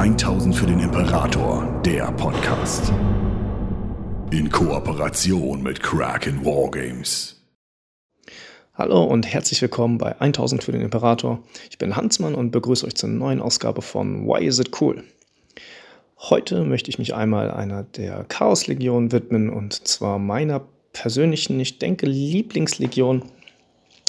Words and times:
1000 0.00 0.56
für 0.56 0.64
den 0.64 0.80
Imperator, 0.80 1.82
der 1.84 2.10
Podcast. 2.12 2.90
In 4.30 4.48
Kooperation 4.50 5.62
mit 5.62 5.82
Kraken 5.82 6.42
Wargames. 6.42 7.36
Hallo 8.72 9.04
und 9.04 9.26
herzlich 9.26 9.60
willkommen 9.60 9.98
bei 9.98 10.18
1000 10.18 10.64
für 10.64 10.72
den 10.72 10.80
Imperator. 10.80 11.42
Ich 11.68 11.76
bin 11.76 11.96
Hansmann 11.96 12.34
und 12.34 12.50
begrüße 12.50 12.86
euch 12.86 12.94
zur 12.94 13.10
neuen 13.10 13.42
Ausgabe 13.42 13.82
von 13.82 14.26
Why 14.26 14.46
Is 14.46 14.58
It 14.58 14.80
Cool? 14.80 15.04
Heute 16.18 16.64
möchte 16.64 16.88
ich 16.88 16.98
mich 16.98 17.14
einmal 17.14 17.50
einer 17.50 17.82
der 17.82 18.24
Chaos-Legion 18.24 19.12
widmen 19.12 19.50
und 19.50 19.86
zwar 19.86 20.18
meiner 20.18 20.62
persönlichen, 20.94 21.60
ich 21.60 21.78
denke, 21.78 22.06
Lieblingslegion 22.06 23.22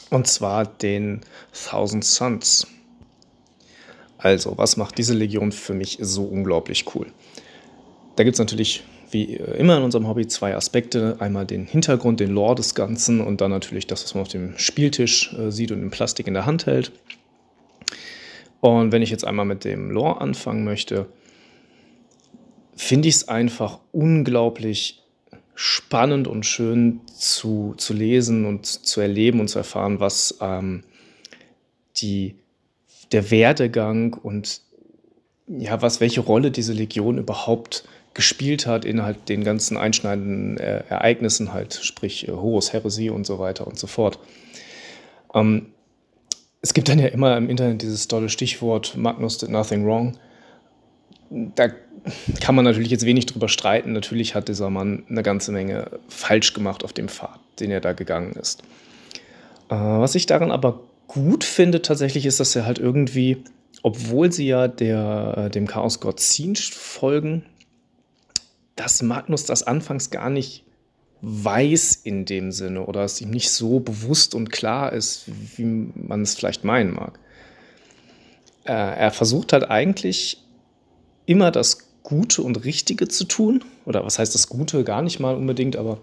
und 0.09 0.25
zwar 0.25 0.65
den 0.65 1.19
Thousand 1.51 2.05
Suns. 2.05 2.65
Also, 4.21 4.57
was 4.57 4.77
macht 4.77 4.97
diese 4.97 5.13
Legion 5.13 5.51
für 5.51 5.73
mich 5.73 5.97
so 5.99 6.23
unglaublich 6.23 6.85
cool? 6.95 7.07
Da 8.15 8.23
gibt 8.23 8.35
es 8.35 8.39
natürlich 8.39 8.83
wie 9.09 9.35
immer 9.35 9.77
in 9.77 9.83
unserem 9.83 10.07
Hobby 10.07 10.27
zwei 10.27 10.55
Aspekte. 10.55 11.17
Einmal 11.19 11.45
den 11.45 11.65
Hintergrund, 11.65 12.19
den 12.19 12.31
Lore 12.31 12.55
des 12.55 12.75
Ganzen 12.75 13.19
und 13.19 13.41
dann 13.41 13.51
natürlich 13.51 13.87
das, 13.87 14.03
was 14.03 14.13
man 14.13 14.21
auf 14.21 14.27
dem 14.29 14.57
Spieltisch 14.57 15.33
äh, 15.33 15.51
sieht 15.51 15.71
und 15.71 15.81
im 15.81 15.91
Plastik 15.91 16.27
in 16.27 16.33
der 16.33 16.45
Hand 16.45 16.65
hält. 16.65 16.91
Und 18.61 18.91
wenn 18.91 19.01
ich 19.01 19.09
jetzt 19.09 19.25
einmal 19.25 19.45
mit 19.45 19.65
dem 19.65 19.89
Lore 19.89 20.21
anfangen 20.21 20.63
möchte, 20.63 21.07
finde 22.75 23.09
ich 23.09 23.15
es 23.15 23.27
einfach 23.27 23.79
unglaublich 23.91 25.03
spannend 25.55 26.27
und 26.27 26.45
schön 26.45 27.01
zu, 27.07 27.73
zu 27.77 27.93
lesen 27.93 28.45
und 28.45 28.65
zu 28.65 29.01
erleben 29.01 29.39
und 29.39 29.47
zu 29.47 29.57
erfahren, 29.57 29.99
was 29.99 30.37
ähm, 30.41 30.83
die 31.97 32.35
der 33.11 33.31
Werdegang 33.31 34.13
und 34.13 34.61
ja, 35.47 35.81
was, 35.81 35.99
welche 35.99 36.21
Rolle 36.21 36.51
diese 36.51 36.73
Legion 36.73 37.17
überhaupt 37.17 37.83
gespielt 38.13 38.67
hat 38.67 38.85
in 38.85 39.03
halt 39.03 39.29
den 39.29 39.43
ganzen 39.43 39.77
einschneidenden 39.77 40.57
äh, 40.57 40.83
Ereignissen 40.89 41.53
halt, 41.53 41.73
sprich 41.73 42.27
äh, 42.27 42.31
Horus 42.31 42.73
Heresie 42.73 43.09
und 43.09 43.25
so 43.25 43.39
weiter 43.39 43.67
und 43.67 43.79
so 43.79 43.87
fort. 43.87 44.19
Ähm, 45.33 45.67
es 46.61 46.73
gibt 46.73 46.89
dann 46.89 46.99
ja 46.99 47.07
immer 47.07 47.37
im 47.37 47.49
Internet 47.49 47.81
dieses 47.81 48.07
tolle 48.07 48.29
Stichwort 48.29 48.95
Magnus 48.95 49.37
did 49.37 49.49
nothing 49.49 49.85
wrong. 49.85 50.17
Da 51.29 51.69
kann 52.41 52.55
man 52.55 52.65
natürlich 52.65 52.91
jetzt 52.91 53.05
wenig 53.05 53.25
drüber 53.25 53.47
streiten. 53.47 53.93
Natürlich 53.93 54.35
hat 54.35 54.49
dieser 54.49 54.69
Mann 54.69 55.03
eine 55.09 55.23
ganze 55.23 55.51
Menge 55.51 55.89
falsch 56.09 56.53
gemacht 56.53 56.83
auf 56.83 56.93
dem 56.93 57.07
Pfad, 57.07 57.39
den 57.59 57.71
er 57.71 57.79
da 57.79 57.93
gegangen 57.93 58.33
ist. 58.33 58.61
Äh, 59.69 59.75
was 59.75 60.15
ich 60.15 60.25
daran 60.25 60.51
aber 60.51 60.81
gut 61.11 61.43
finde 61.43 61.81
tatsächlich 61.81 62.25
ist, 62.25 62.39
dass 62.39 62.55
er 62.55 62.65
halt 62.65 62.79
irgendwie, 62.79 63.43
obwohl 63.83 64.31
sie 64.31 64.47
ja 64.47 64.69
der, 64.69 65.33
äh, 65.37 65.49
dem 65.49 65.67
Chaosgott 65.67 66.21
Zinsch 66.21 66.71
folgen, 66.71 67.43
dass 68.77 69.01
Magnus 69.01 69.43
das 69.43 69.63
anfangs 69.63 70.09
gar 70.09 70.29
nicht 70.29 70.63
weiß 71.21 71.95
in 71.95 72.23
dem 72.23 72.53
Sinne 72.53 72.85
oder 72.85 73.03
es 73.03 73.19
ihm 73.19 73.29
nicht 73.29 73.51
so 73.51 73.81
bewusst 73.81 74.33
und 74.33 74.51
klar 74.51 74.93
ist, 74.93 75.25
wie 75.57 75.65
man 75.65 76.21
es 76.21 76.35
vielleicht 76.35 76.63
meinen 76.63 76.93
mag. 76.93 77.19
Äh, 78.63 78.71
er 78.71 79.11
versucht 79.11 79.51
halt 79.51 79.69
eigentlich 79.69 80.41
immer 81.25 81.51
das 81.51 81.89
Gute 82.03 82.41
und 82.41 82.63
Richtige 82.63 83.09
zu 83.09 83.25
tun. 83.25 83.65
Oder 83.85 84.05
was 84.05 84.17
heißt 84.17 84.33
das 84.33 84.47
Gute? 84.47 84.85
Gar 84.85 85.01
nicht 85.01 85.19
mal 85.19 85.35
unbedingt, 85.35 85.75
aber 85.75 85.99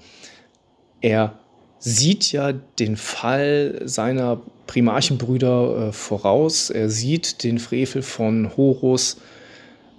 er 1.01 1.39
sieht 1.79 2.33
ja 2.33 2.53
den 2.53 2.97
Fall 2.97 3.81
seiner 3.85 4.41
Primarchenbrüder 4.67 5.89
äh, 5.89 5.93
voraus. 5.93 6.71
Er 6.71 6.91
sieht 6.91 7.43
den 7.45 7.59
Frevel 7.59 8.03
von 8.03 8.57
Horus. 8.57 9.19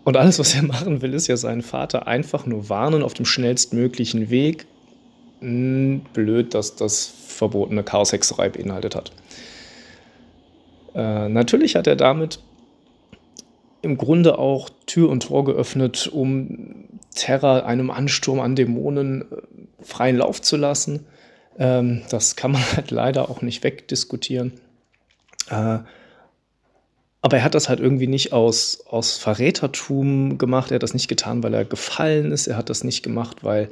Und 0.03 0.17
alles, 0.17 0.39
was 0.39 0.55
er 0.55 0.63
machen 0.63 1.01
will, 1.01 1.13
ist 1.13 1.27
ja 1.27 1.37
seinen 1.37 1.61
Vater 1.61 2.07
einfach 2.07 2.45
nur 2.45 2.69
warnen 2.69 3.03
auf 3.03 3.13
dem 3.13 3.25
schnellstmöglichen 3.25 4.29
Weg. 4.29 4.65
Hm, 5.39 6.01
blöd, 6.13 6.53
dass 6.53 6.75
das 6.75 7.11
verbotene 7.27 7.83
Chaoshexerei 7.83 8.49
beinhaltet 8.49 8.95
hat. 8.95 9.11
Äh, 10.95 11.29
natürlich 11.29 11.75
hat 11.75 11.87
er 11.87 11.95
damit 11.95 12.39
im 13.81 13.97
Grunde 13.97 14.37
auch 14.37 14.69
Tür 14.85 15.09
und 15.09 15.23
Tor 15.23 15.45
geöffnet, 15.45 16.09
um 16.11 16.85
Terra 17.15 17.61
einem 17.61 17.89
Ansturm 17.91 18.39
an 18.39 18.55
Dämonen 18.55 19.21
äh, 19.21 19.83
freien 19.83 20.17
Lauf 20.17 20.41
zu 20.41 20.57
lassen. 20.57 21.05
Ähm, 21.59 22.01
das 22.09 22.35
kann 22.35 22.51
man 22.51 22.61
halt 22.75 22.89
leider 22.89 23.29
auch 23.29 23.41
nicht 23.41 23.63
wegdiskutieren. 23.63 24.53
Äh, 25.49 25.79
aber 27.21 27.37
er 27.37 27.43
hat 27.43 27.53
das 27.53 27.67
halt 27.67 27.81
irgendwie 27.81 28.07
nicht 28.07 28.31
aus, 28.31 28.85
aus 28.87 29.17
Verrätertum 29.17 30.37
gemacht. 30.37 30.71
Er 30.71 30.75
hat 30.75 30.83
das 30.83 30.93
nicht 30.93 31.09
getan, 31.09 31.43
weil 31.43 31.53
er 31.53 31.65
gefallen 31.65 32.31
ist. 32.31 32.47
Er 32.47 32.55
hat 32.55 32.69
das 32.69 32.85
nicht 32.85 33.03
gemacht, 33.03 33.43
weil 33.43 33.69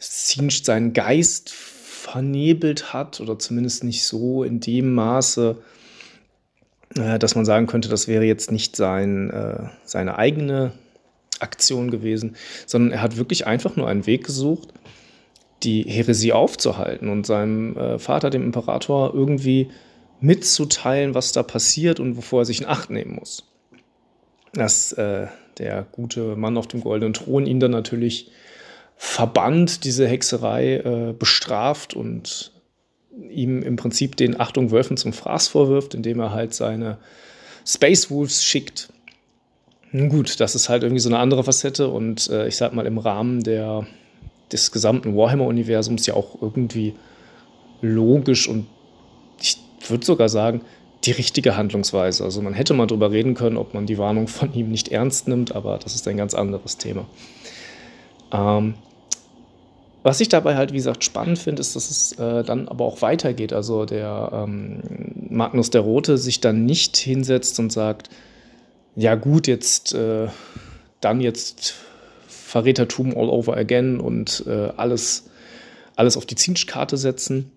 Zinsch 0.00 0.64
seinen 0.64 0.92
Geist 0.92 1.50
vernebelt 1.50 2.92
hat 2.92 3.20
oder 3.20 3.38
zumindest 3.38 3.84
nicht 3.84 4.04
so 4.04 4.42
in 4.42 4.58
dem 4.58 4.92
Maße, 4.94 5.56
äh, 6.96 7.18
dass 7.18 7.36
man 7.36 7.44
sagen 7.44 7.68
könnte, 7.68 7.88
das 7.88 8.08
wäre 8.08 8.24
jetzt 8.24 8.50
nicht 8.50 8.74
sein, 8.74 9.30
äh, 9.30 9.68
seine 9.84 10.18
eigene 10.18 10.72
Aktion 11.38 11.90
gewesen, 11.90 12.36
sondern 12.66 12.92
er 12.92 13.02
hat 13.02 13.16
wirklich 13.16 13.46
einfach 13.46 13.76
nur 13.76 13.88
einen 13.88 14.06
Weg 14.06 14.24
gesucht, 14.24 14.70
die 15.62 15.82
Häresie 15.82 16.32
aufzuhalten 16.32 17.08
und 17.08 17.26
seinem 17.26 17.76
äh, 17.76 17.98
Vater, 17.98 18.30
dem 18.30 18.42
Imperator, 18.42 19.12
irgendwie 19.14 19.68
mitzuteilen, 20.20 21.14
was 21.14 21.32
da 21.32 21.42
passiert 21.42 22.00
und 22.00 22.16
wovor 22.16 22.42
er 22.42 22.44
sich 22.44 22.60
in 22.60 22.66
Acht 22.66 22.90
nehmen 22.90 23.14
muss. 23.14 23.44
Dass 24.52 24.92
äh, 24.92 25.26
der 25.58 25.86
gute 25.92 26.36
Mann 26.36 26.56
auf 26.56 26.66
dem 26.66 26.80
goldenen 26.80 27.14
Thron 27.14 27.46
ihn 27.46 27.60
dann 27.60 27.70
natürlich 27.70 28.30
verbannt, 28.96 29.84
diese 29.84 30.06
Hexerei 30.06 30.76
äh, 30.76 31.14
bestraft 31.18 31.94
und 31.94 32.52
ihm 33.30 33.62
im 33.62 33.76
Prinzip 33.76 34.16
den 34.16 34.38
Achtung 34.38 34.70
Wölfen 34.70 34.96
zum 34.96 35.12
Fraß 35.12 35.48
vorwirft, 35.48 35.94
indem 35.94 36.20
er 36.20 36.32
halt 36.32 36.54
seine 36.54 36.98
Space 37.66 38.10
Wolves 38.10 38.44
schickt. 38.44 38.92
Nun 39.92 40.08
gut, 40.08 40.38
das 40.40 40.54
ist 40.54 40.68
halt 40.68 40.82
irgendwie 40.82 41.00
so 41.00 41.08
eine 41.08 41.18
andere 41.18 41.44
Facette 41.44 41.88
und 41.88 42.28
äh, 42.30 42.46
ich 42.46 42.56
sag 42.56 42.72
mal 42.72 42.86
im 42.86 42.98
Rahmen 42.98 43.42
der 43.42 43.86
des 44.52 44.72
gesamten 44.72 45.16
Warhammer-Universums 45.16 46.06
ja 46.06 46.14
auch 46.14 46.40
irgendwie 46.40 46.94
logisch 47.82 48.48
und 48.48 48.66
ich 49.40 49.58
würde 49.88 50.04
sogar 50.04 50.28
sagen, 50.28 50.62
die 51.04 51.12
richtige 51.12 51.56
Handlungsweise. 51.56 52.24
Also 52.24 52.42
man 52.42 52.52
hätte 52.52 52.74
mal 52.74 52.86
drüber 52.86 53.10
reden 53.10 53.34
können, 53.34 53.56
ob 53.56 53.72
man 53.72 53.86
die 53.86 53.98
Warnung 53.98 54.28
von 54.28 54.52
ihm 54.52 54.70
nicht 54.70 54.88
ernst 54.88 55.28
nimmt, 55.28 55.54
aber 55.54 55.78
das 55.78 55.94
ist 55.94 56.06
ein 56.06 56.16
ganz 56.16 56.34
anderes 56.34 56.76
Thema. 56.76 57.06
Ähm, 58.32 58.74
was 60.02 60.20
ich 60.20 60.28
dabei 60.28 60.56
halt, 60.56 60.72
wie 60.72 60.76
gesagt, 60.76 61.04
spannend 61.04 61.38
finde, 61.38 61.60
ist, 61.60 61.76
dass 61.76 61.90
es 61.90 62.12
äh, 62.12 62.42
dann 62.42 62.68
aber 62.68 62.84
auch 62.84 63.02
weitergeht. 63.02 63.52
Also 63.52 63.84
der 63.84 64.30
ähm, 64.32 64.82
Magnus 65.28 65.70
der 65.70 65.82
Rote 65.82 66.16
sich 66.16 66.40
dann 66.40 66.64
nicht 66.64 66.96
hinsetzt 66.96 67.58
und 67.58 67.70
sagt, 67.70 68.08
ja 68.96 69.14
gut, 69.14 69.46
jetzt 69.46 69.94
äh, 69.94 70.28
dann 71.00 71.20
jetzt 71.20 71.74
Verrätertum 72.50 73.16
all 73.16 73.28
over 73.30 73.56
again 73.56 74.00
und 74.00 74.44
äh, 74.48 74.72
alles, 74.76 75.30
alles 75.94 76.16
auf 76.16 76.26
die 76.26 76.34
Zinschkarte 76.34 76.96
setzen, 76.96 77.52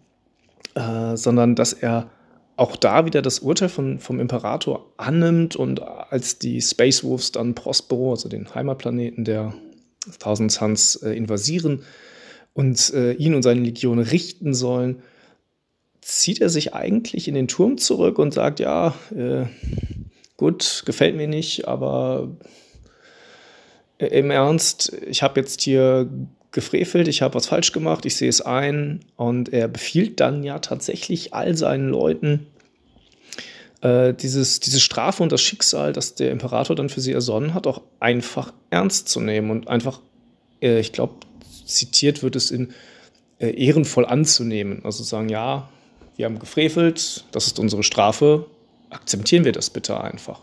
äh, 0.75 1.17
sondern 1.17 1.55
dass 1.55 1.73
er 1.73 2.11
auch 2.57 2.75
da 2.75 3.07
wieder 3.07 3.23
das 3.23 3.39
Urteil 3.39 3.69
von, 3.69 3.97
vom 3.97 4.19
Imperator 4.19 4.93
annimmt 4.97 5.55
und 5.55 5.81
als 5.81 6.37
die 6.37 6.61
Space 6.61 7.03
Wolves 7.03 7.31
dann 7.31 7.55
Prospero, 7.55 8.11
also 8.11 8.29
den 8.29 8.53
Heimatplaneten 8.53 9.25
der 9.25 9.55
Thousand 10.19 10.51
Suns, 10.51 10.97
äh, 10.97 11.13
invasieren 11.13 11.81
und 12.53 12.93
äh, 12.93 13.13
ihn 13.13 13.33
und 13.33 13.41
seine 13.41 13.61
Legion 13.61 13.97
richten 13.97 14.53
sollen, 14.53 15.01
zieht 16.01 16.39
er 16.39 16.49
sich 16.49 16.75
eigentlich 16.75 17.27
in 17.27 17.33
den 17.33 17.47
Turm 17.47 17.79
zurück 17.79 18.19
und 18.19 18.31
sagt, 18.31 18.59
ja, 18.59 18.93
äh, 19.15 19.45
gut, 20.37 20.83
gefällt 20.85 21.15
mir 21.15 21.27
nicht, 21.27 21.67
aber 21.67 22.29
im 23.97 24.31
Ernst, 24.31 24.95
ich 25.07 25.23
habe 25.23 25.39
jetzt 25.39 25.61
hier 25.61 26.09
gefrevelt, 26.51 27.07
ich 27.07 27.21
habe 27.21 27.33
was 27.33 27.47
falsch 27.47 27.71
gemacht, 27.71 28.05
ich 28.05 28.15
sehe 28.15 28.29
es 28.29 28.41
ein. 28.41 29.01
Und 29.15 29.51
er 29.51 29.67
befiehlt 29.67 30.19
dann 30.19 30.43
ja 30.43 30.59
tatsächlich 30.59 31.33
all 31.33 31.57
seinen 31.57 31.89
Leuten, 31.89 32.47
äh, 33.81 34.13
dieses, 34.13 34.59
diese 34.59 34.79
Strafe 34.79 35.23
und 35.23 35.31
das 35.31 35.41
Schicksal, 35.41 35.91
das 35.91 36.15
der 36.15 36.31
Imperator 36.31 36.75
dann 36.75 36.89
für 36.89 37.01
sie 37.01 37.11
ersonnen 37.11 37.53
hat, 37.53 37.67
auch 37.67 37.81
einfach 37.99 38.53
ernst 38.69 39.09
zu 39.09 39.19
nehmen 39.19 39.51
und 39.51 39.67
einfach, 39.67 39.99
äh, 40.61 40.79
ich 40.79 40.93
glaube, 40.93 41.15
zitiert 41.65 42.23
wird 42.23 42.35
es 42.35 42.51
in 42.51 42.73
äh, 43.39 43.49
ehrenvoll 43.49 44.05
anzunehmen. 44.05 44.81
Also 44.85 45.03
sagen, 45.03 45.29
ja, 45.29 45.69
wir 46.15 46.25
haben 46.25 46.39
gefrevelt, 46.39 47.25
das 47.31 47.47
ist 47.47 47.59
unsere 47.59 47.83
Strafe, 47.83 48.45
akzeptieren 48.89 49.43
wir 49.43 49.51
das 49.51 49.69
bitte 49.69 49.99
einfach. 49.99 50.39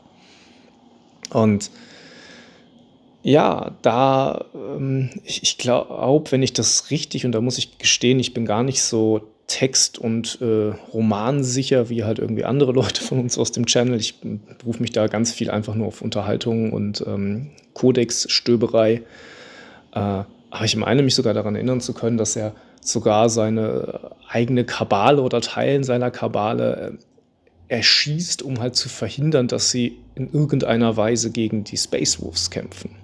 Und 1.30 1.70
ja, 3.22 3.72
da, 3.82 4.46
ähm, 4.54 5.10
ich, 5.24 5.42
ich 5.42 5.58
glaube, 5.58 6.32
wenn 6.32 6.42
ich 6.42 6.52
das 6.52 6.90
richtig, 6.90 7.26
und 7.26 7.32
da 7.32 7.40
muss 7.40 7.58
ich 7.58 7.78
gestehen, 7.78 8.18
ich 8.18 8.32
bin 8.34 8.46
gar 8.46 8.62
nicht 8.62 8.82
so 8.82 9.22
text- 9.46 9.98
und 9.98 10.38
äh, 10.40 10.72
romansicher 10.94 11.88
wie 11.88 12.04
halt 12.04 12.18
irgendwie 12.18 12.44
andere 12.44 12.72
Leute 12.80 13.02
von 13.02 13.18
uns 13.18 13.36
aus 13.36 13.52
dem 13.52 13.66
Channel. 13.66 13.98
Ich 13.98 14.20
berufe 14.58 14.80
mich 14.80 14.92
da 14.92 15.08
ganz 15.08 15.32
viel 15.32 15.50
einfach 15.50 15.74
nur 15.74 15.88
auf 15.88 16.02
Unterhaltung 16.02 16.72
und 16.72 17.04
ähm, 17.06 17.50
Codex-Stöberei. 17.74 19.02
Äh, 19.92 20.22
aber 20.52 20.64
ich 20.64 20.76
meine 20.76 21.02
mich 21.02 21.14
sogar 21.14 21.34
daran 21.34 21.56
erinnern 21.56 21.80
zu 21.80 21.94
können, 21.94 22.16
dass 22.16 22.36
er 22.36 22.54
sogar 22.80 23.28
seine 23.28 24.12
eigene 24.28 24.64
Kabale 24.64 25.20
oder 25.20 25.40
Teilen 25.40 25.84
seiner 25.84 26.10
Kabale 26.10 26.98
äh, 27.68 27.76
erschießt, 27.76 28.42
um 28.42 28.60
halt 28.60 28.76
zu 28.76 28.88
verhindern, 28.88 29.46
dass 29.46 29.70
sie 29.70 29.98
in 30.14 30.32
irgendeiner 30.32 30.96
Weise 30.96 31.30
gegen 31.30 31.64
die 31.64 31.76
Space 31.76 32.20
Wolves 32.20 32.50
kämpfen. 32.50 32.99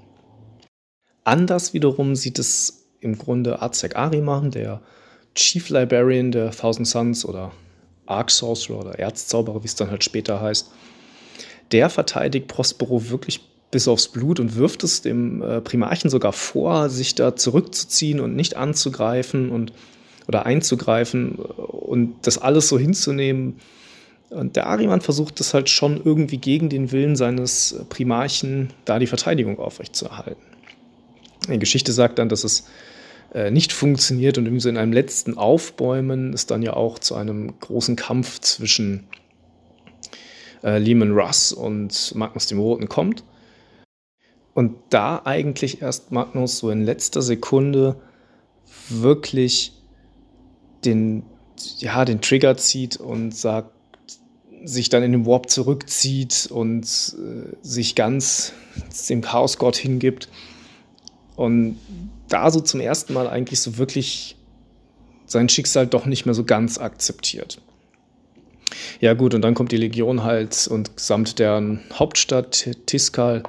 Anders 1.27 1.75
wiederum 1.75 2.15
sieht 2.15 2.39
es 2.39 2.87
im 3.01 3.19
Grunde 3.19 3.61
Azek 3.61 3.97
Ariman, 3.97 4.53
der 4.53 4.81
Chief 5.35 5.69
Librarian 5.71 6.31
der 6.31 6.53
Thousand 6.53 6.87
Suns 6.87 7.25
oder 7.25 7.51
Arc 8.07 8.31
Sorcerer 8.31 8.79
oder 8.79 8.99
Erzzauberer, 9.01 9.65
wie 9.65 9.67
es 9.67 9.75
dann 9.75 9.91
halt 9.91 10.05
später 10.05 10.41
heißt. 10.41 10.71
Der 11.73 11.91
verteidigt 11.91 12.47
Prospero 12.47 13.11
wirklich 13.11 13.41
bis 13.73 13.89
aufs 13.89 14.07
Blut 14.07 14.39
und 14.39 14.55
wirft 14.55 14.85
es 14.85 15.03
dem 15.03 15.43
äh, 15.43 15.61
Primarchen 15.61 16.11
sogar 16.11 16.33
vor, 16.33 16.91
sich 16.91 17.17
da 17.17 17.35
zurückzuziehen 17.35 18.21
und 18.21 18.37
nicht 18.37 18.55
anzugreifen 18.55 19.51
und 19.51 19.73
oder 20.29 20.47
einzugreifen 20.47 21.33
und 21.33 22.15
das 22.23 22.39
alles 22.39 22.69
so 22.69 22.79
hinzunehmen. 22.79 23.59
Und 24.31 24.55
der 24.55 24.69
Ariman 24.69 25.01
versucht 25.01 25.41
es 25.41 25.55
halt 25.55 25.71
schon 25.71 26.01
irgendwie 26.05 26.39
gegen 26.39 26.69
den 26.69 26.93
Willen 26.93 27.17
seines 27.17 27.81
Primarchen, 27.89 28.71
da 28.85 29.01
die 29.01 29.09
Verteidigung 29.09 29.59
aufrechtzuerhalten. 29.59 30.56
Die 31.49 31.59
Geschichte 31.59 31.93
sagt 31.93 32.19
dann, 32.19 32.29
dass 32.29 32.45
es 32.45 32.67
äh, 33.33 33.51
nicht 33.51 33.73
funktioniert 33.73 34.39
und 34.39 34.47
in 34.47 34.77
einem 34.77 34.93
letzten 34.93 35.37
Aufbäumen 35.37 36.33
es 36.33 36.47
dann 36.47 36.63
ja 36.63 36.75
auch 36.75 36.99
zu 36.99 37.15
einem 37.15 37.59
großen 37.61 37.97
Kampf 37.97 38.41
zwischen 38.41 39.09
äh, 40.63 40.79
Lehman 40.79 41.13
Russ 41.13 41.53
und 41.53 42.15
Magnus 42.15 42.47
dem 42.47 42.59
Roten 42.59 42.89
kommt. 42.89 43.25
Und 44.55 44.77
da 44.89 45.21
eigentlich 45.25 45.83
erst 45.83 46.13
Magnus 46.13 46.59
so 46.59 46.71
in 46.71 46.83
letzter 46.83 47.21
Sekunde 47.21 48.01
wirklich 48.89 49.73
den, 50.85 51.25
ja, 51.79 52.05
den 52.05 52.21
Trigger 52.21 52.57
zieht 52.57 52.97
und 52.97 53.35
sagt, 53.35 53.73
sich 54.65 54.89
dann 54.89 55.03
in 55.03 55.13
den 55.13 55.27
Warp 55.27 55.51
zurückzieht 55.51 56.49
und 56.51 56.85
äh, 56.85 57.57
sich 57.63 57.95
ganz 57.95 58.53
dem 59.09 59.21
Chaosgott 59.21 59.77
hingibt. 59.77 60.29
Und 61.37 61.79
da 62.29 62.51
so 62.51 62.61
zum 62.61 62.81
ersten 62.81 63.13
Mal 63.13 63.29
eigentlich 63.29 63.61
so 63.61 63.79
wirklich 63.79 64.37
sein 65.27 65.49
Schicksal 65.49 65.87
doch 65.87 66.07
nicht 66.07 66.25
mehr 66.25 66.35
so 66.35 66.45
ganz 66.45 66.79
akzeptiert. 66.79 67.61
Ja 69.01 69.15
gut, 69.15 69.35
und 69.35 69.43
dann 69.43 69.55
kommt 69.55 69.73
die 69.73 69.77
Legion 69.77 70.23
halt 70.23 70.67
und 70.69 70.91
samt 70.97 71.39
deren 71.39 71.81
Hauptstadt 71.93 72.69
Tiskal 72.87 73.43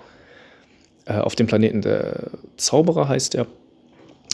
äh, 1.06 1.13
auf 1.13 1.36
dem 1.36 1.48
Planeten 1.48 1.81
der 1.81 2.31
Zauberer 2.57 3.07
heißt 3.07 3.36
er, 3.36 3.48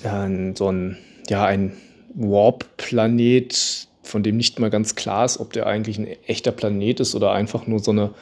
äh, 0.04 0.54
so 0.56 0.72
ein, 0.72 0.98
ja, 1.30 1.46
ein 1.46 1.74
Warp-Planet, 2.16 3.88
von 4.02 4.24
dem 4.24 4.38
nicht 4.38 4.60
mal 4.60 4.70
ganz 4.70 4.96
klar 4.96 5.26
ist, 5.26 5.40
ob 5.40 5.54
der 5.54 5.68
eigentlich 5.68 5.98
ein 5.98 6.08
echter 6.28 6.52
Planet 6.52 7.00
ist 7.00 7.16
oder 7.16 7.32
einfach 7.32 7.68
nur 7.68 7.80
so 7.80 7.92
eine 7.92 8.14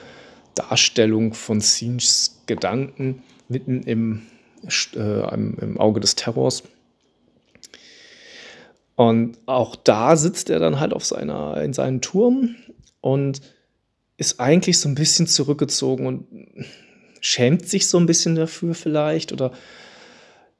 Darstellung 0.55 1.33
von 1.33 1.61
Sinchs 1.61 2.41
Gedanken 2.45 3.23
mitten 3.47 3.83
im 3.83 4.23
äh, 4.95 5.33
im 5.33 5.79
Auge 5.79 5.99
des 5.99 6.15
Terrors. 6.15 6.63
Und 8.95 9.37
auch 9.45 9.75
da 9.75 10.15
sitzt 10.15 10.49
er 10.49 10.59
dann 10.59 10.79
halt 10.79 10.93
auf 10.93 11.05
seiner, 11.05 11.61
in 11.61 11.73
seinem 11.73 12.01
Turm 12.01 12.55
und 12.99 13.41
ist 14.17 14.39
eigentlich 14.39 14.79
so 14.79 14.87
ein 14.87 14.95
bisschen 14.95 15.25
zurückgezogen 15.25 16.05
und 16.05 16.27
schämt 17.19 17.67
sich 17.67 17.87
so 17.87 17.97
ein 17.97 18.05
bisschen 18.05 18.35
dafür 18.35 18.75
vielleicht 18.75 19.31
oder 19.31 19.51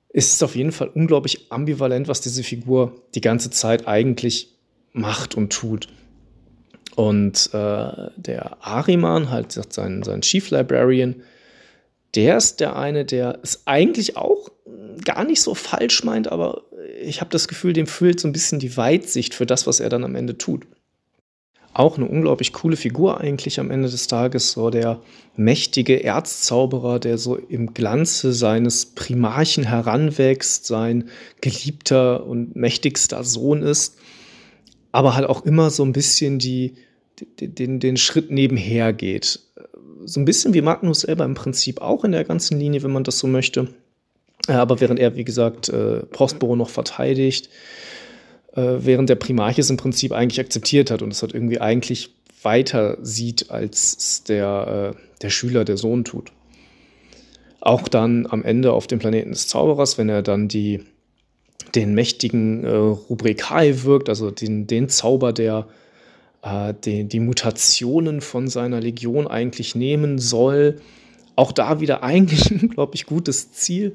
ist 0.10 0.44
auf 0.44 0.56
jeden 0.56 0.72
Fall 0.72 0.90
unglaublich 0.90 1.52
ambivalent, 1.52 2.08
was 2.08 2.22
diese 2.22 2.44
Figur 2.44 2.96
die 3.16 3.22
ganze 3.22 3.50
Zeit 3.50 3.88
eigentlich 3.88 4.56
macht 4.92 5.36
und 5.36 5.54
tut. 5.54 5.88
Und 6.96 7.50
äh, 7.54 8.10
der 8.18 8.58
Ariman, 8.62 9.30
halt 9.30 9.52
sein, 9.52 10.04
sein 10.04 10.22
Chief 10.22 10.50
Librarian, 10.50 11.22
der 12.16 12.38
ist 12.38 12.60
der 12.60 12.76
eine, 12.76 13.06
der 13.06 13.40
es 13.44 13.64
eigentlich 13.66 14.18
auch 14.18 14.50
gar 15.04 15.24
nicht 15.24 15.42
so 15.42 15.56
falsch 15.56 16.04
meint, 16.04 16.32
aber 16.32 16.64
ich 17.02 17.22
habe 17.22 17.32
das 17.32 17.48
Gefühl, 17.48 17.74
dem 17.74 17.88
fehlt 17.88 18.20
so 18.20 18.28
ein 18.28 18.34
bisschen 18.34 18.60
die 18.60 18.76
Weitsicht 18.78 19.34
für 19.34 19.46
das, 19.46 19.68
was 19.68 19.80
er 19.80 19.90
dann 19.90 20.04
am 20.04 20.16
Ende 20.16 20.38
tut. 20.38 20.66
Auch 21.74 21.98
eine 21.98 22.06
unglaublich 22.06 22.52
coole 22.52 22.76
Figur 22.76 23.22
eigentlich 23.22 23.60
am 23.60 23.72
Ende 23.72 23.90
des 23.90 24.08
Tages, 24.08 24.52
so 24.52 24.70
der 24.70 25.02
mächtige 25.38 26.04
Erzzauberer, 26.04 27.00
der 27.00 27.18
so 27.18 27.38
im 27.38 27.74
Glanze 27.74 28.34
seines 28.34 28.88
Primarchen 28.88 29.64
heranwächst, 29.64 30.66
sein 30.66 31.10
geliebter 31.40 32.26
und 32.26 32.58
mächtigster 32.58 33.24
Sohn 33.24 33.62
ist, 33.62 33.98
aber 34.92 35.16
halt 35.16 35.30
auch 35.30 35.46
immer 35.46 35.70
so 35.70 35.84
ein 35.84 35.94
bisschen 35.94 36.40
die, 36.40 36.74
den, 37.40 37.80
den 37.80 37.96
Schritt 37.96 38.32
nebenher 38.32 38.92
geht 38.92 39.40
so 40.06 40.20
ein 40.20 40.26
bisschen 40.26 40.54
wie 40.54 40.62
Magnus 40.62 41.02
selber 41.02 41.26
im 41.26 41.34
Prinzip 41.34 41.82
auch 41.82 42.04
in 42.04 42.12
der 42.12 42.24
ganzen 42.24 42.60
Linie, 42.60 42.84
wenn 42.84 42.92
man 42.92 43.04
das 43.04 43.20
so 43.20 43.28
möchte. 43.28 43.68
Äh, 44.48 44.54
aber 44.54 44.80
während 44.80 45.00
er, 45.00 45.16
wie 45.16 45.24
gesagt, 45.24 45.70
äh, 45.70 46.00
Prospero 46.06 46.56
noch 46.56 46.70
verteidigt, 46.70 47.50
äh, 48.54 48.78
während 48.80 49.10
der 49.10 49.16
Primarch 49.16 49.60
es 49.60 49.70
im 49.70 49.78
Prinzip 49.78 50.12
eigentlich 50.12 50.40
akzeptiert 50.40 50.92
hat 50.92 51.02
und 51.02 51.12
es 51.12 51.22
halt 51.22 51.34
irgendwie 51.34 51.62
eigentlich 51.62 52.14
weiter 52.44 52.98
sieht, 53.02 53.52
als 53.52 54.24
der, 54.24 54.96
der 55.22 55.30
Schüler, 55.30 55.64
der 55.64 55.78
Sohn 55.78 56.04
tut. 56.04 56.32
Auch 57.60 57.88
dann 57.88 58.26
am 58.26 58.44
Ende 58.44 58.74
auf 58.74 58.88
dem 58.88 58.98
Planeten 58.98 59.30
des 59.30 59.48
Zauberers, 59.48 60.00
wenn 60.00 60.10
er 60.10 60.24
dann 60.24 60.48
die, 60.48 60.82
den 61.76 61.94
mächtigen 61.94 62.64
äh, 62.64 62.70
Rubrikai 62.70 63.84
wirkt, 63.84 64.10
also 64.10 64.32
den, 64.32 64.66
den 64.66 64.90
Zauber, 64.90 65.34
der 65.34 65.68
äh, 66.42 66.74
die, 66.84 67.06
die 67.06 67.20
Mutationen 67.20 68.22
von 68.22 68.48
seiner 68.48 68.80
Legion 68.80 69.28
eigentlich 69.28 69.76
nehmen 69.76 70.20
soll. 70.20 70.82
Auch 71.36 71.52
da 71.52 71.80
wieder 71.80 72.04
eigentlich 72.04 72.52
ein 72.52 72.60
unglaublich 72.64 73.06
gutes 73.06 73.52
Ziel. 73.52 73.94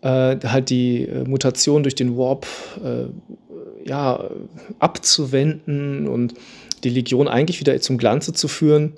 Äh, 0.00 0.38
halt 0.44 0.70
die 0.70 1.04
äh, 1.04 1.24
Mutation 1.24 1.82
durch 1.82 1.94
den 1.94 2.16
Warp 2.16 2.46
äh, 2.82 3.88
ja, 3.88 4.30
abzuwenden 4.78 6.08
und 6.08 6.34
die 6.84 6.90
Legion 6.90 7.28
eigentlich 7.28 7.60
wieder 7.60 7.80
zum 7.80 7.98
Glanze 7.98 8.32
zu 8.32 8.48
führen. 8.48 8.94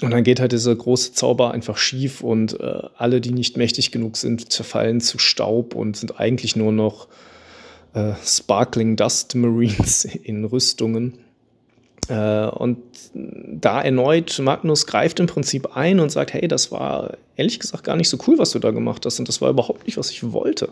Und 0.00 0.12
dann 0.12 0.22
geht 0.22 0.38
halt 0.38 0.52
dieser 0.52 0.74
große 0.74 1.12
Zauber 1.12 1.52
einfach 1.52 1.76
schief 1.76 2.20
und 2.20 2.60
äh, 2.60 2.82
alle, 2.96 3.20
die 3.20 3.32
nicht 3.32 3.56
mächtig 3.56 3.90
genug 3.90 4.16
sind, 4.16 4.52
zerfallen 4.52 5.00
zu 5.00 5.18
Staub 5.18 5.74
und 5.74 5.96
sind 5.96 6.20
eigentlich 6.20 6.54
nur 6.54 6.70
noch 6.70 7.08
äh, 7.94 8.12
Sparkling 8.24 8.94
Dust 8.94 9.34
Marines 9.34 10.04
in 10.22 10.44
Rüstungen. 10.44 11.18
Äh, 12.08 12.46
und 12.46 12.78
da 13.14 13.80
erneut 13.80 14.38
Magnus 14.38 14.86
greift 14.86 15.20
im 15.20 15.26
Prinzip 15.26 15.76
ein 15.76 16.00
und 16.00 16.10
sagt, 16.10 16.32
hey, 16.32 16.48
das 16.48 16.70
war 16.70 17.16
ehrlich 17.36 17.58
gesagt 17.58 17.84
gar 17.84 17.96
nicht 17.96 18.08
so 18.08 18.18
cool, 18.26 18.38
was 18.38 18.50
du 18.50 18.58
da 18.58 18.70
gemacht 18.70 19.04
hast 19.04 19.18
und 19.18 19.28
das 19.28 19.40
war 19.40 19.50
überhaupt 19.50 19.86
nicht, 19.86 19.96
was 19.96 20.10
ich 20.10 20.32
wollte. 20.32 20.70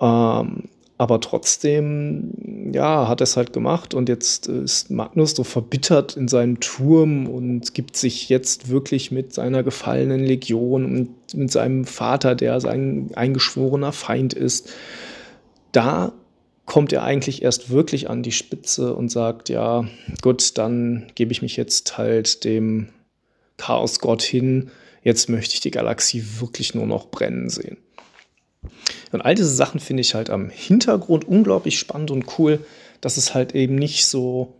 Ähm, 0.00 0.64
aber 0.98 1.20
trotzdem, 1.20 2.72
ja, 2.72 3.06
hat 3.06 3.20
er 3.20 3.24
es 3.24 3.36
halt 3.36 3.52
gemacht 3.52 3.92
und 3.92 4.08
jetzt 4.08 4.46
ist 4.46 4.90
Magnus 4.90 5.32
so 5.32 5.44
verbittert 5.44 6.16
in 6.16 6.26
seinem 6.26 6.58
Turm 6.60 7.26
und 7.26 7.74
gibt 7.74 7.98
sich 7.98 8.30
jetzt 8.30 8.70
wirklich 8.70 9.10
mit 9.10 9.34
seiner 9.34 9.62
gefallenen 9.62 10.24
Legion 10.24 10.86
und 10.86 11.34
mit 11.34 11.52
seinem 11.52 11.84
Vater, 11.84 12.34
der 12.34 12.60
sein 12.60 13.10
eingeschworener 13.14 13.92
Feind 13.92 14.32
ist. 14.32 14.72
Da 15.72 16.12
kommt 16.66 16.92
er 16.92 17.04
eigentlich 17.04 17.42
erst 17.42 17.70
wirklich 17.70 18.10
an 18.10 18.22
die 18.22 18.32
Spitze 18.32 18.94
und 18.94 19.08
sagt, 19.08 19.48
ja, 19.48 19.88
gut, 20.20 20.58
dann 20.58 21.06
gebe 21.14 21.32
ich 21.32 21.40
mich 21.40 21.56
jetzt 21.56 21.96
halt 21.96 22.44
dem 22.44 22.88
Chaosgott 23.56 24.22
hin. 24.22 24.70
Jetzt 25.02 25.28
möchte 25.28 25.54
ich 25.54 25.60
die 25.60 25.70
Galaxie 25.70 26.24
wirklich 26.40 26.74
nur 26.74 26.86
noch 26.86 27.06
brennen 27.06 27.48
sehen. 27.48 27.78
Und 29.12 29.22
all 29.22 29.36
diese 29.36 29.54
Sachen 29.54 29.78
finde 29.78 30.00
ich 30.00 30.14
halt 30.14 30.28
am 30.28 30.50
Hintergrund 30.50 31.26
unglaublich 31.26 31.78
spannend 31.78 32.10
und 32.10 32.38
cool, 32.38 32.58
dass 33.00 33.16
es 33.16 33.32
halt 33.32 33.54
eben 33.54 33.76
nicht 33.76 34.06
so 34.06 34.54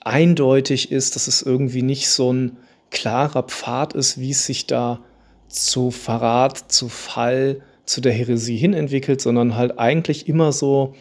eindeutig 0.00 0.90
ist, 0.90 1.14
dass 1.14 1.28
es 1.28 1.42
irgendwie 1.42 1.82
nicht 1.82 2.08
so 2.08 2.32
ein 2.32 2.56
klarer 2.90 3.44
Pfad 3.44 3.94
ist, 3.94 4.18
wie 4.18 4.30
es 4.30 4.46
sich 4.46 4.66
da 4.66 5.00
zu 5.48 5.92
Verrat, 5.92 6.72
zu 6.72 6.88
Fall, 6.88 7.62
zu 7.84 8.00
der 8.00 8.12
Heresie 8.12 8.56
hin 8.56 8.74
entwickelt, 8.74 9.20
sondern 9.20 9.54
halt 9.54 9.78
eigentlich 9.78 10.28
immer 10.28 10.50
so 10.50 10.94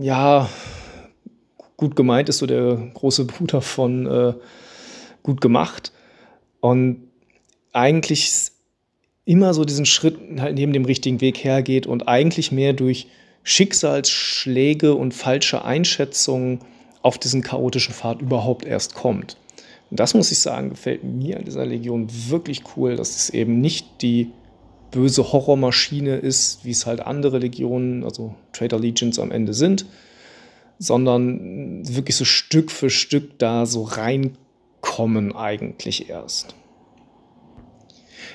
ja, 0.00 0.48
gut 1.76 1.96
gemeint 1.96 2.28
ist 2.28 2.38
so 2.38 2.46
der 2.46 2.76
große 2.94 3.24
Bruder 3.24 3.60
von 3.60 4.06
äh, 4.06 4.34
gut 5.22 5.40
gemacht. 5.40 5.92
Und 6.60 7.08
eigentlich 7.72 8.50
immer 9.24 9.54
so 9.54 9.64
diesen 9.64 9.86
Schritt 9.86 10.18
halt 10.38 10.56
neben 10.56 10.72
dem 10.72 10.84
richtigen 10.84 11.20
Weg 11.20 11.44
hergeht 11.44 11.86
und 11.86 12.08
eigentlich 12.08 12.52
mehr 12.52 12.72
durch 12.72 13.06
Schicksalsschläge 13.42 14.94
und 14.94 15.14
falsche 15.14 15.64
Einschätzungen 15.64 16.60
auf 17.02 17.16
diesen 17.16 17.42
chaotischen 17.42 17.94
Pfad 17.94 18.20
überhaupt 18.20 18.64
erst 18.64 18.94
kommt. 18.94 19.36
Und 19.90 19.98
das 19.98 20.14
muss 20.14 20.30
ich 20.30 20.38
sagen, 20.38 20.70
gefällt 20.70 21.02
mir 21.02 21.38
an 21.38 21.44
dieser 21.44 21.64
Legion 21.64 22.08
wirklich 22.28 22.62
cool, 22.76 22.96
dass 22.96 23.16
es 23.16 23.30
eben 23.30 23.60
nicht 23.60 24.02
die 24.02 24.30
böse 24.90 25.32
Horrormaschine 25.32 26.16
ist, 26.16 26.64
wie 26.64 26.70
es 26.70 26.86
halt 26.86 27.00
andere 27.00 27.38
Legionen, 27.38 28.04
also 28.04 28.34
Traitor 28.52 28.80
Legions 28.80 29.18
am 29.18 29.30
Ende 29.30 29.54
sind, 29.54 29.86
sondern 30.78 31.86
wirklich 31.86 32.16
so 32.16 32.24
Stück 32.24 32.70
für 32.70 32.90
Stück 32.90 33.38
da 33.38 33.66
so 33.66 33.82
reinkommen 33.82 35.34
eigentlich 35.34 36.08
erst. 36.08 36.54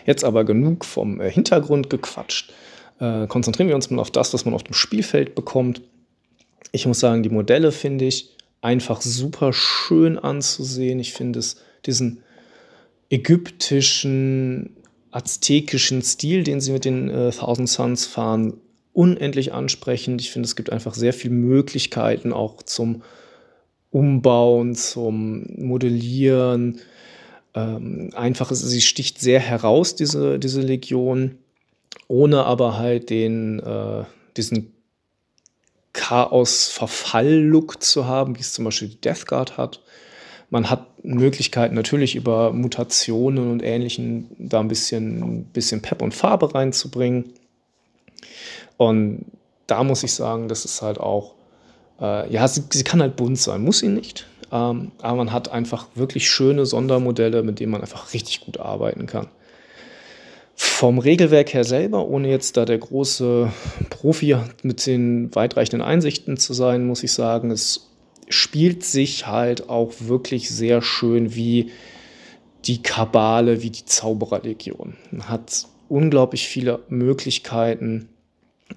Jetzt 0.06 0.24
aber 0.24 0.44
genug 0.44 0.86
vom 0.86 1.20
äh, 1.20 1.32
Hintergrund 1.32 1.90
gequatscht. 1.90 2.54
Äh, 3.00 3.28
konzentrieren 3.28 3.68
wir 3.68 3.76
uns 3.76 3.90
mal 3.90 4.00
auf 4.00 4.12
das, 4.12 4.34
was 4.34 4.46
man 4.46 4.54
auf 4.54 4.64
dem 4.64 4.74
Spielfeld 4.74 5.36
bekommt. 5.36 5.82
Ich 6.72 6.86
muss 6.86 7.00
sagen, 7.00 7.24
die 7.24 7.30
Modelle 7.30 7.72
finde 7.72 8.06
ich 8.06 8.36
einfach 8.62 9.02
super 9.02 9.54
schön 9.54 10.18
anzusehen. 10.18 11.00
Ich 11.00 11.14
finde 11.14 11.40
es 11.40 11.58
diesen 11.86 12.24
ägyptischen, 13.10 14.78
aztekischen 15.16 16.02
Stil, 16.02 16.44
den 16.44 16.60
sie 16.60 16.74
mit 16.74 16.84
den 16.84 17.10
äh, 17.10 17.32
Thousand 17.32 17.70
Suns 17.70 18.06
fahren, 18.06 18.58
unendlich 18.92 19.54
ansprechend. 19.54 20.22
Ich 20.22 20.32
finde, 20.32 20.46
es 20.46 20.56
gibt 20.56 20.72
einfach 20.72 20.94
sehr 20.94 21.14
viele 21.14 21.34
Möglichkeiten 21.34 22.34
auch 22.34 22.62
zum 22.64 23.02
Umbauen, 23.92 24.76
zum 24.76 25.46
Modellieren. 25.56 26.82
Ähm, 27.54 28.10
einfach, 28.14 28.52
sie 28.52 28.82
sticht 28.82 29.22
sehr 29.22 29.40
heraus, 29.40 29.96
diese, 29.96 30.38
diese 30.38 30.62
Legion, 30.62 31.38
ohne 32.10 32.44
aber 32.44 32.78
halt 32.78 33.10
den, 33.10 33.60
äh, 33.62 34.04
diesen 34.36 34.74
Chaos-Verfall-Look 35.94 37.82
zu 37.82 38.06
haben, 38.06 38.36
wie 38.36 38.42
es 38.42 38.52
zum 38.52 38.66
Beispiel 38.66 38.90
die 38.90 39.00
Death 39.00 39.28
Guard 39.28 39.56
hat. 39.56 39.82
Man 40.50 40.70
hat 40.70 41.04
Möglichkeiten 41.04 41.76
natürlich 41.76 42.16
über 42.16 42.54
Mutationen 42.54 43.52
und 43.52 43.64
Ähnlichen 43.64 44.30
da 44.38 44.60
ein 44.60 44.68
bisschen, 44.68 45.46
bisschen 45.46 45.82
Pep 45.82 46.02
und 46.02 46.14
Farbe 46.14 46.54
reinzubringen. 46.54 47.34
Und 48.78 49.26
da 49.68 49.84
muss 49.84 50.04
ich 50.04 50.14
sagen, 50.14 50.48
das 50.48 50.66
ist 50.66 50.82
halt 50.82 51.00
auch, 51.00 51.34
äh, 52.00 52.32
ja, 52.32 52.48
sie, 52.48 52.64
sie, 52.72 52.84
kann 52.84 53.02
halt 53.02 53.16
bunt 53.16 53.40
sein, 53.40 53.64
muss 53.64 53.80
sie 53.80 53.88
nicht. 53.88 54.28
Ähm, 54.52 54.92
aber 55.02 55.18
man 55.18 55.32
hat 55.32 55.50
einfach 55.50 55.88
wirklich 55.96 56.30
schöne 56.30 56.66
Sondermodelle, 56.66 57.42
mit 57.44 57.60
denen 57.60 57.72
man 57.72 57.82
einfach 57.82 58.14
richtig 58.14 58.42
gut 58.42 58.60
arbeiten 58.60 59.08
kann. 59.08 59.28
Vom 60.56 61.00
Regelwerk 61.00 61.54
her 61.54 61.66
selber, 61.66 62.08
ohne 62.08 62.30
jetzt 62.30 62.56
da 62.56 62.64
der 62.64 62.78
große 62.78 63.52
Profi 63.90 64.38
mit 64.64 64.86
den 64.86 65.34
weitreichenden 65.36 65.82
Einsichten 65.82 66.38
zu 66.38 66.54
sein, 66.54 66.86
muss 66.86 67.04
ich 67.04 67.12
sagen, 67.12 67.52
es 67.52 67.90
spielt 68.30 68.84
sich 68.84 69.28
halt 69.28 69.70
auch 69.70 69.94
wirklich 70.00 70.50
sehr 70.50 70.82
schön 70.82 71.36
wie 71.36 71.72
die 72.66 72.82
Kabale, 72.82 73.62
wie 73.62 73.70
die 73.70 73.86
Zaubererlegion. 73.86 74.96
Hat 75.22 75.68
unglaublich 75.88 76.48
viele 76.48 76.80
Möglichkeiten, 76.90 78.10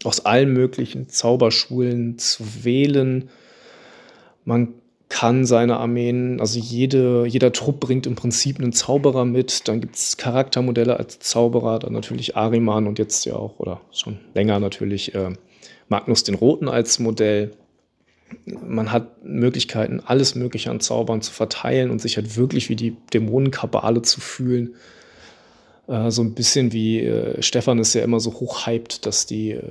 aus 0.05 0.27
allen 0.27 0.53
möglichen 0.53 1.09
Zauberschulen 1.09 2.19
zu 2.19 2.65
wählen. 2.65 3.31
Man 4.45 4.75
kann 5.09 5.47
seine 5.47 5.79
Armeen, 5.79 6.39
also 6.41 6.59
jede, 6.59 7.25
jeder 7.27 7.53
Trupp 7.53 7.81
bringt 7.81 8.07
im 8.07 8.15
Prinzip 8.15 8.59
einen 8.59 8.73
Zauberer 8.73 9.25
mit. 9.25 9.67
Dann 9.67 9.81
gibt 9.81 9.97
es 9.97 10.19
Charaktermodelle 10.19 10.99
als 10.99 11.19
Zauberer, 11.21 11.79
dann 11.79 11.95
natürlich 11.95 12.37
Ariman 12.37 12.87
und 12.87 12.99
jetzt 12.99 13.25
ja 13.25 13.35
auch, 13.35 13.59
oder 13.59 13.81
schon 13.91 14.19
länger 14.35 14.61
natürlich, 14.61 15.15
äh, 15.15 15.31
Magnus 15.89 16.25
den 16.25 16.35
Roten 16.35 16.69
als 16.69 16.99
Modell. 16.99 17.53
Man 18.45 18.93
hat 18.93 19.25
Möglichkeiten, 19.25 20.01
alles 20.05 20.35
Mögliche 20.35 20.71
an 20.71 20.81
Zaubern 20.81 21.23
zu 21.23 21.33
verteilen 21.33 21.91
und 21.91 22.01
sich 22.01 22.17
halt 22.17 22.37
wirklich 22.37 22.69
wie 22.69 22.77
die 22.77 22.97
Dämonenkabale 23.13 24.03
zu 24.03 24.21
fühlen. 24.21 24.75
Äh, 25.87 26.11
so 26.11 26.23
ein 26.23 26.35
bisschen 26.35 26.73
wie 26.73 27.01
äh, 27.01 27.43
Stefan 27.43 27.79
ist 27.79 27.95
ja 27.95 28.03
immer 28.03 28.21
so 28.21 28.35
hochhyped, 28.35 29.07
dass 29.07 29.27
die 29.27 29.53
äh, 29.53 29.63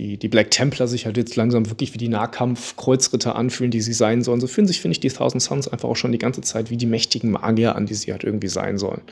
die, 0.00 0.16
die 0.16 0.28
Black 0.28 0.50
Templar 0.50 0.88
sich 0.88 1.04
halt 1.04 1.18
jetzt 1.18 1.36
langsam 1.36 1.68
wirklich 1.68 1.92
wie 1.92 1.98
die 1.98 2.08
Nahkampf-Kreuzritter 2.08 3.36
anfühlen, 3.36 3.70
die 3.70 3.82
sie 3.82 3.92
sein 3.92 4.22
sollen. 4.22 4.40
So 4.40 4.46
fühlen 4.46 4.66
sich, 4.66 4.80
finde 4.80 4.92
ich, 4.92 5.00
die 5.00 5.10
Thousand 5.10 5.42
Suns 5.42 5.68
einfach 5.68 5.88
auch 5.88 5.96
schon 5.96 6.12
die 6.12 6.18
ganze 6.18 6.40
Zeit 6.40 6.70
wie 6.70 6.78
die 6.78 6.86
mächtigen 6.86 7.32
Magier 7.32 7.76
an, 7.76 7.86
die 7.86 7.94
sie 7.94 8.10
halt 8.10 8.24
irgendwie 8.24 8.48
sein 8.48 8.78
sollen. 8.78 9.02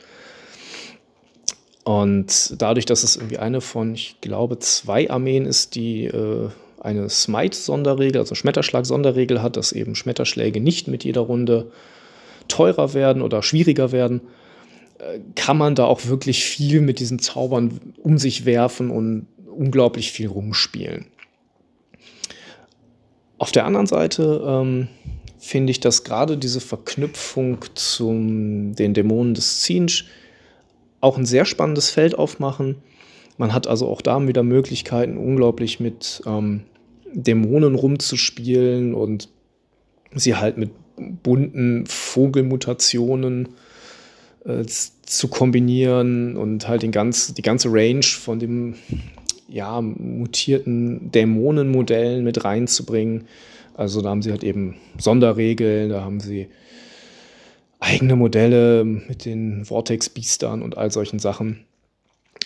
Und 1.85 2.55
dadurch, 2.61 2.87
dass 2.87 3.03
es 3.03 3.17
irgendwie 3.17 3.39
eine 3.39 3.61
von, 3.61 3.95
ich 3.95 4.21
glaube, 4.21 4.59
zwei 4.59 5.11
Armeen 5.11 5.47
ist, 5.47 5.75
die 5.75 6.05
äh, 6.05 6.49
eine 6.81 7.09
Smite-Sonderregel, 7.09 8.21
also 8.21 8.35
Schmetterschlag-Sonderregel 8.35 9.43
hat, 9.43 9.57
dass 9.57 9.73
eben 9.73 9.95
Schmetterschläge 9.95 10.61
nicht 10.61 10.89
mit 10.89 11.05
jeder 11.05 11.23
Runde 11.23 11.71
teurer 12.49 12.95
werden 12.95 13.23
oder 13.23 13.43
schwieriger 13.43 13.93
werden, 13.93 14.23
äh, 14.99 15.21
kann 15.35 15.57
man 15.57 15.75
da 15.75 15.85
auch 15.85 16.07
wirklich 16.07 16.45
viel 16.45 16.81
mit 16.81 16.99
diesen 17.01 17.19
Zaubern 17.19 17.81
um 18.03 18.19
sich 18.19 18.45
werfen 18.47 18.91
und 18.91 19.27
unglaublich 19.47 20.13
viel 20.13 20.29
rumspielen. 20.29 21.07
Auf 23.39 23.53
der 23.53 23.65
anderen 23.65 23.87
Seite 23.87 24.43
ähm, 24.47 24.89
finde 25.39 25.71
ich, 25.71 25.81
dass 25.81 26.05
gerade 26.05 26.37
diese 26.37 26.61
Verknüpfung 26.61 27.59
zu 27.75 28.11
den 28.13 28.95
Dämonen 28.95 29.35
des 29.35 29.61
Zinsch 29.61 30.07
auch 31.01 31.17
ein 31.17 31.27
sehr 31.27 31.45
spannendes 31.45 31.91
Feld 31.91 32.19
aufmachen. 32.19 32.77
Man 33.39 33.55
hat 33.55 33.67
also 33.67 33.89
auch 33.89 34.03
da 34.03 34.27
wieder 34.27 34.43
Möglichkeiten, 34.43 35.17
unglaublich 35.17 35.81
mit 35.81 36.23
ähm, 36.27 36.63
Dämonen 37.13 37.75
rumzuspielen 37.75 38.95
und 38.95 39.29
sie 40.15 40.35
halt 40.35 40.59
mit 40.59 40.71
bunten 41.23 41.87
Vogelmutationen 41.87 43.49
äh, 44.45 44.65
zu 44.67 45.29
kombinieren 45.29 46.37
und 46.37 46.69
halt 46.69 46.83
den 46.83 46.93
ganz, 46.93 47.33
die 47.33 47.43
ganze 47.43 47.69
Range 47.73 48.03
von 48.03 48.39
dem 48.39 48.75
ja, 49.49 49.81
mutierten 49.81 51.11
Dämonenmodellen 51.11 52.25
mit 52.25 52.45
reinzubringen. 52.45 53.27
Also 53.75 54.03
da 54.03 54.11
haben 54.11 54.23
sie 54.23 54.33
halt 54.33 54.45
eben 54.45 54.77
Sonderregeln, 54.99 55.91
da 55.91 56.03
haben 56.03 56.21
sie 56.21 56.49
eigene 57.81 58.17
Modelle 58.17 58.85
mit 58.85 59.25
den 59.25 59.65
Vortex-Biestern 59.65 60.63
und 60.63 60.77
all 60.77 60.91
solchen 60.91 61.21
Sachen. 61.21 61.65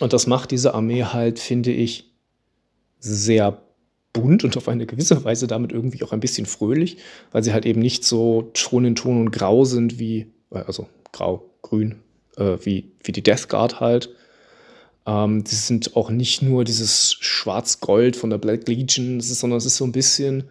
Und 0.03 0.13
das 0.13 0.27
macht 0.27 0.51
diese 0.51 0.75
Armee 0.75 1.05
halt, 1.05 1.39
finde 1.39 1.71
ich, 1.71 2.11
sehr 2.99 3.63
bunt 4.13 4.43
und 4.43 4.57
auf 4.57 4.67
eine 4.67 4.85
gewisse 4.85 5.23
Weise 5.23 5.47
damit 5.47 5.71
irgendwie 5.71 6.03
auch 6.03 6.11
ein 6.11 6.19
bisschen 6.19 6.45
fröhlich, 6.45 6.97
weil 7.31 7.45
sie 7.45 7.53
halt 7.53 7.67
eben 7.67 7.81
nicht 7.81 8.05
so 8.05 8.51
Ton 8.53 8.85
in 8.85 8.97
Ton 8.97 9.21
und 9.21 9.31
grau 9.31 9.65
sind 9.65 10.01
wie, 10.01 10.27
also 10.51 10.89
grau, 11.13 11.49
grün, 11.63 12.01
äh, 12.37 12.59
wie, 12.65 12.91
wie 13.05 13.13
die 13.13 13.23
Death 13.23 13.49
Guard 13.49 13.79
halt, 13.79 14.11
ähm, 15.07 15.45
die 15.45 15.55
sind 15.55 15.95
auch 15.95 16.11
nicht 16.11 16.43
nur 16.43 16.65
dieses 16.65 17.13
Schwarz-Gold 17.21 18.17
von 18.17 18.31
der 18.31 18.39
Black 18.39 18.67
Legion, 18.67 19.21
sondern 19.21 19.59
es 19.59 19.67
ist 19.67 19.77
so 19.77 19.85
ein 19.85 19.93
bisschen. 19.93 20.51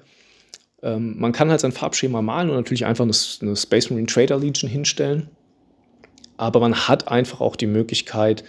Ähm, 0.82 1.20
man 1.20 1.34
kann 1.34 1.50
halt 1.50 1.60
sein 1.60 1.74
Farbschema 1.74 2.22
malen 2.22 2.50
und 2.50 2.56
natürlich 2.56 2.86
einfach 2.86 3.04
eine, 3.04 3.14
eine 3.42 3.58
Space 3.58 3.90
Marine 3.90 4.08
Trader 4.08 4.40
Legion 4.40 4.72
hinstellen. 4.72 5.30
Aber 6.38 6.62
man 6.62 6.88
hat 6.88 7.10
einfach 7.10 7.42
auch 7.42 7.58
die 7.58 7.68
Möglichkeit, 7.68 8.46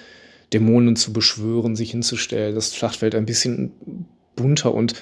Dämonen 0.52 0.96
zu 0.96 1.12
beschwören, 1.12 1.76
sich 1.76 1.90
hinzustellen, 1.90 2.54
das 2.54 2.74
Schlachtfeld 2.74 3.14
ein 3.14 3.26
bisschen 3.26 3.72
bunter 4.36 4.74
und 4.74 4.94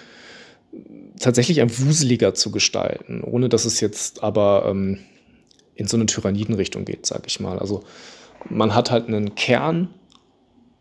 tatsächlich 1.19 1.61
ein 1.61 1.79
wuseliger 1.79 2.35
zu 2.35 2.51
gestalten, 2.51 3.23
ohne 3.23 3.49
dass 3.49 3.65
es 3.65 3.81
jetzt 3.81 4.23
aber 4.23 4.67
ähm, 4.69 4.99
in 5.75 5.87
so 5.87 5.97
eine 5.97 6.07
Tyrannidenrichtung 6.07 6.85
geht, 6.85 7.07
sag 7.07 7.27
ich 7.27 7.41
mal. 7.41 7.59
Also 7.59 7.85
man 8.49 8.75
hat 8.75 8.91
halt 8.91 9.07
einen 9.09 9.35
Kern, 9.35 9.89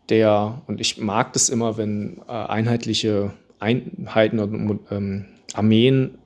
der, 0.08 0.62
und 0.66 0.80
ich 0.80 0.98
mag 0.98 1.32
das 1.32 1.48
immer, 1.48 1.76
wenn 1.76 2.20
äh, 2.26 2.32
einheitliche 2.32 3.32
Einheiten 3.58 4.40
und 4.40 4.80
ähm, 4.90 5.26
Armeen 5.52 6.18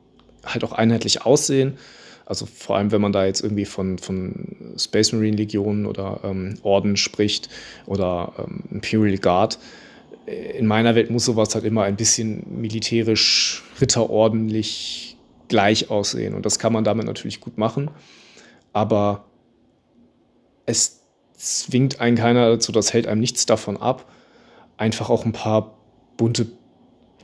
halt 0.45 0.65
auch 0.65 0.73
einheitlich 0.73 1.23
aussehen. 1.27 1.77
Also 2.27 2.47
vor 2.47 2.77
allem, 2.77 2.91
wenn 2.91 3.01
man 3.01 3.13
da 3.13 3.27
jetzt 3.27 3.43
irgendwie 3.43 3.67
von, 3.67 3.99
von 3.99 4.75
Space 4.79 5.13
Marine 5.13 5.37
Legionen 5.37 5.87
oder 5.87 6.21
ähm, 6.25 6.55
Orden 6.63 6.97
spricht 6.97 7.49
oder 7.87 8.33
ähm, 8.39 8.65
Imperial 8.71 9.19
Guard. 9.19 9.59
Äh, 10.27 10.59
in 10.59 10.67
meiner 10.67 10.95
Welt 10.95 11.11
muss 11.11 11.27
sowas 11.27 11.55
halt 11.55 11.65
immer 11.65 11.83
ein 11.83 11.97
bisschen 11.97 12.61
militärisch, 12.61 13.63
ritterordentlich 13.81 15.17
gleich 15.49 15.91
aussehen. 15.91 16.35
Und 16.35 16.47
das 16.47 16.59
kann 16.59 16.73
man 16.73 16.85
damit 16.85 17.07
natürlich 17.07 17.41
gut 17.41 17.59
machen. 17.59 17.91
Aber 18.73 19.25
es 20.65 21.03
zwingt 21.35 22.01
einen 22.01 22.17
keiner 22.17 22.49
dazu, 22.49 22.73
das 22.73 22.93
hält 22.95 23.07
einem 23.07 23.21
nichts 23.21 23.45
davon 23.45 23.77
ab, 23.77 24.11
einfach 24.79 25.11
auch 25.11 25.27
ein 25.27 25.33
paar 25.33 25.77
bunte, 26.17 26.47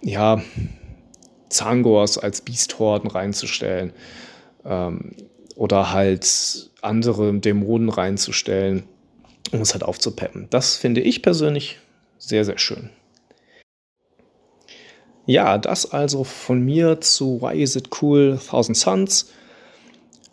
ja, 0.02 0.42
Zangors 1.48 2.16
als 2.16 2.42
Beasthorden 2.42 3.10
reinzustellen 3.10 3.92
ähm, 4.64 5.12
oder 5.56 5.92
halt 5.92 6.70
andere 6.80 7.34
Dämonen 7.34 7.88
reinzustellen, 7.88 8.84
um 9.52 9.60
es 9.60 9.72
halt 9.72 9.82
aufzupeppen. 9.82 10.46
Das 10.50 10.76
finde 10.76 11.00
ich 11.00 11.22
persönlich 11.22 11.78
sehr, 12.18 12.44
sehr 12.44 12.58
schön. 12.58 12.90
Ja, 15.26 15.58
das 15.58 15.92
also 15.92 16.24
von 16.24 16.60
mir 16.64 17.00
zu 17.00 17.40
Why 17.40 17.62
Is 17.62 17.76
It 17.76 17.90
Cool 18.00 18.38
Thousand 18.48 18.76
Suns. 18.76 19.30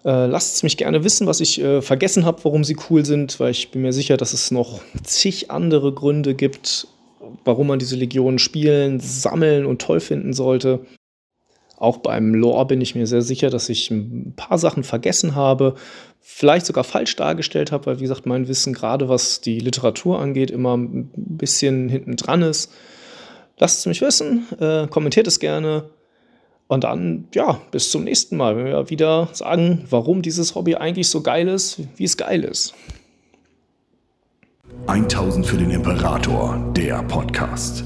Äh, 0.05 0.25
lasst 0.27 0.55
es 0.55 0.63
mich 0.63 0.77
gerne 0.77 1.03
wissen, 1.03 1.27
was 1.27 1.39
ich 1.39 1.61
äh, 1.61 1.81
vergessen 1.81 2.25
habe, 2.25 2.43
warum 2.43 2.63
sie 2.63 2.77
cool 2.89 3.05
sind, 3.05 3.39
weil 3.39 3.51
ich 3.51 3.71
bin 3.71 3.81
mir 3.81 3.93
sicher, 3.93 4.17
dass 4.17 4.33
es 4.33 4.51
noch 4.51 4.79
zig 5.03 5.51
andere 5.51 5.93
Gründe 5.93 6.33
gibt, 6.33 6.87
warum 7.43 7.67
man 7.67 7.79
diese 7.79 7.95
Legionen 7.95 8.39
spielen, 8.39 8.99
sammeln 8.99 9.65
und 9.65 9.81
toll 9.81 9.99
finden 9.99 10.33
sollte. 10.33 10.79
Auch 11.77 11.97
beim 11.97 12.33
Lore 12.33 12.65
bin 12.65 12.81
ich 12.81 12.95
mir 12.95 13.05
sehr 13.05 13.21
sicher, 13.21 13.49
dass 13.49 13.69
ich 13.69 13.91
ein 13.91 14.33
paar 14.35 14.57
Sachen 14.57 14.83
vergessen 14.83 15.35
habe, 15.35 15.75
vielleicht 16.19 16.65
sogar 16.65 16.83
falsch 16.83 17.15
dargestellt 17.15 17.71
habe, 17.71 17.85
weil 17.85 17.97
wie 17.99 18.03
gesagt, 18.03 18.25
mein 18.25 18.47
Wissen 18.47 18.73
gerade 18.73 19.07
was 19.07 19.41
die 19.41 19.59
Literatur 19.59 20.19
angeht 20.19 20.51
immer 20.51 20.75
ein 20.75 21.09
bisschen 21.15 21.87
hinten 21.87 22.15
dran 22.15 22.41
ist. 22.41 22.71
Lasst 23.59 23.79
es 23.79 23.85
mich 23.85 24.01
wissen, 24.01 24.45
äh, 24.59 24.87
kommentiert 24.87 25.27
es 25.27 25.39
gerne. 25.39 25.89
Und 26.67 26.83
dann, 26.83 27.27
ja, 27.33 27.61
bis 27.71 27.91
zum 27.91 28.03
nächsten 28.03 28.35
Mal, 28.37 28.57
wenn 28.57 28.65
wir 28.65 28.89
wieder 28.89 29.29
sagen, 29.31 29.85
warum 29.89 30.21
dieses 30.21 30.53
Hobby 30.53 30.75
eigentlich 30.75 31.09
so 31.09 31.21
geil 31.21 31.47
ist, 31.47 31.79
wie 31.95 32.03
es 32.03 32.17
geil 32.17 32.43
ist. 32.43 32.73
1000 34.87 35.45
für 35.45 35.57
den 35.57 35.71
Imperator, 35.71 36.71
der 36.75 37.03
Podcast. 37.03 37.85